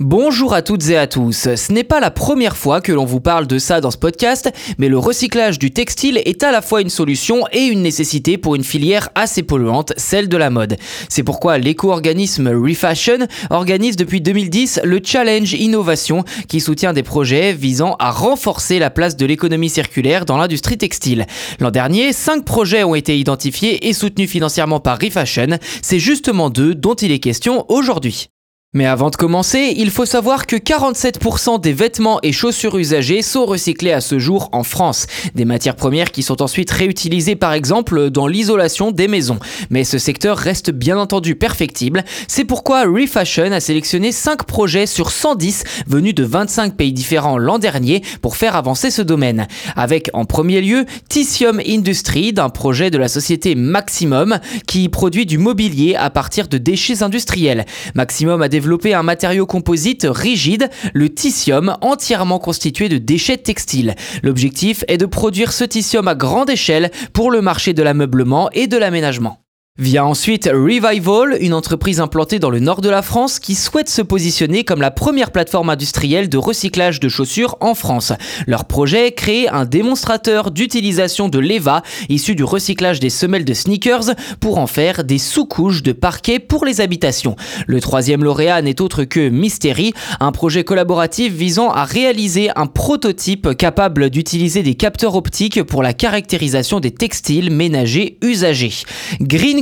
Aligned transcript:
Bonjour 0.00 0.54
à 0.54 0.62
toutes 0.62 0.90
et 0.90 0.96
à 0.96 1.08
tous. 1.08 1.56
Ce 1.56 1.72
n'est 1.72 1.82
pas 1.82 1.98
la 1.98 2.12
première 2.12 2.56
fois 2.56 2.80
que 2.80 2.92
l'on 2.92 3.04
vous 3.04 3.20
parle 3.20 3.48
de 3.48 3.58
ça 3.58 3.80
dans 3.80 3.90
ce 3.90 3.98
podcast, 3.98 4.48
mais 4.78 4.88
le 4.88 4.96
recyclage 4.96 5.58
du 5.58 5.72
textile 5.72 6.22
est 6.24 6.44
à 6.44 6.52
la 6.52 6.62
fois 6.62 6.82
une 6.82 6.88
solution 6.88 7.42
et 7.50 7.64
une 7.64 7.82
nécessité 7.82 8.38
pour 8.38 8.54
une 8.54 8.62
filière 8.62 9.08
assez 9.16 9.42
polluante, 9.42 9.92
celle 9.96 10.28
de 10.28 10.36
la 10.36 10.50
mode. 10.50 10.76
C'est 11.08 11.24
pourquoi 11.24 11.58
l'éco-organisme 11.58 12.46
Refashion 12.46 13.26
organise 13.50 13.96
depuis 13.96 14.20
2010 14.20 14.82
le 14.84 15.00
Challenge 15.02 15.52
Innovation 15.54 16.22
qui 16.46 16.60
soutient 16.60 16.92
des 16.92 17.02
projets 17.02 17.52
visant 17.52 17.96
à 17.98 18.12
renforcer 18.12 18.78
la 18.78 18.90
place 18.90 19.16
de 19.16 19.26
l'économie 19.26 19.68
circulaire 19.68 20.26
dans 20.26 20.36
l'industrie 20.36 20.78
textile. 20.78 21.26
L'an 21.58 21.72
dernier, 21.72 22.12
cinq 22.12 22.44
projets 22.44 22.84
ont 22.84 22.94
été 22.94 23.18
identifiés 23.18 23.88
et 23.88 23.92
soutenus 23.92 24.30
financièrement 24.30 24.78
par 24.78 25.00
Refashion. 25.02 25.58
C'est 25.82 25.98
justement 25.98 26.50
d'eux 26.50 26.76
dont 26.76 26.94
il 26.94 27.10
est 27.10 27.18
question 27.18 27.64
aujourd'hui. 27.68 28.28
Mais 28.74 28.84
avant 28.84 29.08
de 29.08 29.16
commencer, 29.16 29.72
il 29.78 29.90
faut 29.90 30.04
savoir 30.04 30.46
que 30.46 30.54
47% 30.54 31.58
des 31.58 31.72
vêtements 31.72 32.18
et 32.22 32.32
chaussures 32.32 32.76
usagés 32.76 33.22
sont 33.22 33.46
recyclés 33.46 33.92
à 33.92 34.02
ce 34.02 34.18
jour 34.18 34.50
en 34.52 34.62
France. 34.62 35.06
Des 35.34 35.46
matières 35.46 35.74
premières 35.74 36.12
qui 36.12 36.22
sont 36.22 36.42
ensuite 36.42 36.70
réutilisées 36.70 37.34
par 37.34 37.54
exemple 37.54 38.10
dans 38.10 38.26
l'isolation 38.26 38.90
des 38.90 39.08
maisons. 39.08 39.38
Mais 39.70 39.84
ce 39.84 39.96
secteur 39.96 40.36
reste 40.36 40.70
bien 40.70 40.98
entendu 40.98 41.34
perfectible. 41.34 42.04
C'est 42.28 42.44
pourquoi 42.44 42.84
Refashion 42.84 43.52
a 43.52 43.60
sélectionné 43.60 44.12
5 44.12 44.44
projets 44.44 44.84
sur 44.84 45.12
110 45.12 45.64
venus 45.86 46.14
de 46.14 46.24
25 46.24 46.76
pays 46.76 46.92
différents 46.92 47.38
l'an 47.38 47.58
dernier 47.58 48.02
pour 48.20 48.36
faire 48.36 48.54
avancer 48.54 48.90
ce 48.90 49.00
domaine. 49.00 49.48
Avec 49.76 50.10
en 50.12 50.26
premier 50.26 50.60
lieu 50.60 50.84
Tissium 51.08 51.58
Industry 51.66 52.34
d'un 52.34 52.50
projet 52.50 52.90
de 52.90 52.98
la 52.98 53.08
société 53.08 53.54
Maximum 53.54 54.40
qui 54.66 54.90
produit 54.90 55.24
du 55.24 55.38
mobilier 55.38 55.94
à 55.94 56.10
partir 56.10 56.48
de 56.48 56.58
déchets 56.58 57.02
industriels. 57.02 57.64
Maximum 57.94 58.42
a 58.42 58.50
développer 58.58 58.92
un 58.92 59.04
matériau 59.04 59.46
composite 59.46 60.04
rigide, 60.10 60.68
le 60.92 61.08
tissium, 61.08 61.76
entièrement 61.80 62.40
constitué 62.40 62.88
de 62.88 62.98
déchets 62.98 63.36
textiles. 63.36 63.94
L'objectif 64.24 64.82
est 64.88 64.98
de 64.98 65.06
produire 65.06 65.52
ce 65.52 65.62
tissium 65.62 66.08
à 66.08 66.16
grande 66.16 66.50
échelle 66.50 66.90
pour 67.12 67.30
le 67.30 67.40
marché 67.40 67.72
de 67.72 67.84
l'ameublement 67.84 68.50
et 68.50 68.66
de 68.66 68.76
l'aménagement. 68.76 69.47
Vient 69.80 70.06
ensuite 70.06 70.50
Revival, 70.52 71.36
une 71.40 71.54
entreprise 71.54 72.00
implantée 72.00 72.40
dans 72.40 72.50
le 72.50 72.58
nord 72.58 72.80
de 72.80 72.88
la 72.88 73.00
France 73.00 73.38
qui 73.38 73.54
souhaite 73.54 73.88
se 73.88 74.02
positionner 74.02 74.64
comme 74.64 74.80
la 74.80 74.90
première 74.90 75.30
plateforme 75.30 75.70
industrielle 75.70 76.28
de 76.28 76.36
recyclage 76.36 76.98
de 76.98 77.08
chaussures 77.08 77.56
en 77.60 77.76
France. 77.76 78.12
Leur 78.48 78.64
projet 78.64 79.12
créer 79.12 79.48
un 79.48 79.66
démonstrateur 79.66 80.50
d'utilisation 80.50 81.28
de 81.28 81.38
l'EVA 81.38 81.84
issu 82.08 82.34
du 82.34 82.42
recyclage 82.42 82.98
des 82.98 83.08
semelles 83.08 83.44
de 83.44 83.54
sneakers 83.54 84.16
pour 84.40 84.58
en 84.58 84.66
faire 84.66 85.04
des 85.04 85.18
sous-couches 85.18 85.84
de 85.84 85.92
parquet 85.92 86.40
pour 86.40 86.64
les 86.64 86.80
habitations. 86.80 87.36
Le 87.68 87.80
troisième 87.80 88.24
lauréat 88.24 88.60
n'est 88.62 88.80
autre 88.80 89.04
que 89.04 89.28
Mystery, 89.28 89.92
un 90.18 90.32
projet 90.32 90.64
collaboratif 90.64 91.32
visant 91.32 91.70
à 91.70 91.84
réaliser 91.84 92.50
un 92.56 92.66
prototype 92.66 93.56
capable 93.56 94.10
d'utiliser 94.10 94.64
des 94.64 94.74
capteurs 94.74 95.14
optiques 95.14 95.62
pour 95.62 95.84
la 95.84 95.92
caractérisation 95.92 96.80
des 96.80 96.90
textiles 96.90 97.52
ménagers 97.52 98.18
usagés. 98.22 98.72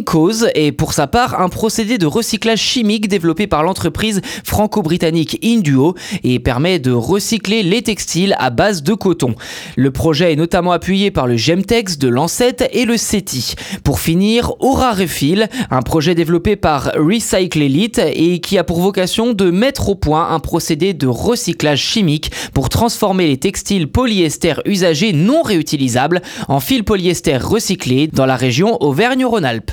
Cause 0.07 0.49
est 0.55 0.71
pour 0.71 0.93
sa 0.93 1.09
part 1.09 1.41
un 1.41 1.49
procédé 1.49 1.99
de 1.99 2.07
recyclage 2.07 2.61
chimique 2.61 3.09
développé 3.09 3.47
par 3.47 3.65
l'entreprise 3.65 4.23
franco-britannique 4.45 5.39
Induo 5.45 5.95
et 6.23 6.39
permet 6.39 6.79
de 6.79 6.93
recycler 6.93 7.65
les 7.65 7.83
textiles 7.83 8.37
à 8.39 8.51
base 8.51 8.83
de 8.85 8.95
coton. 8.95 9.35
Le 9.77 9.91
projet 9.91 10.33
est 10.33 10.37
notamment 10.37 10.71
appuyé 10.71 11.11
par 11.11 11.27
le 11.27 11.37
Gemtex 11.37 11.99
de 11.99 12.09
Lancet 12.09 12.57
et 12.73 12.85
le 12.85 12.97
CETI. 12.97 13.57
Pour 13.83 13.99
finir, 13.99 14.53
Aura 14.61 14.93
Refill, 14.93 15.49
un 15.71 15.83
projet 15.83 16.15
développé 16.15 16.55
par 16.55 16.93
Recycle 16.95 17.61
Elite 17.61 18.01
et 18.15 18.39
qui 18.41 18.59
a 18.59 18.65
pour 18.65 18.81
vocation 18.81 19.33
de 19.33 19.51
mettre 19.51 19.89
au 19.89 19.97
point 19.97 20.31
un 20.31 20.39
procédé 20.39 20.95
de 20.95 21.09
recyclage 21.09 21.83
chimique 21.83 22.31
pour 22.55 22.69
transformer 22.69 23.27
les 23.27 23.39
textiles 23.39 23.89
polyester 23.89 24.55
usagés 24.67 25.13
non 25.13 25.43
réutilisables 25.43 26.23
en 26.47 26.61
fils 26.61 26.85
polyester 26.85 27.39
recyclés 27.39 28.07
dans 28.07 28.27
la 28.27 28.37
région 28.37 28.81
Auvergne-Rhône-Alpes. 28.81 29.73